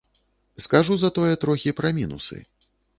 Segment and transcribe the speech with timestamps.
[0.65, 2.37] Скажу затое трохі пра мінусы.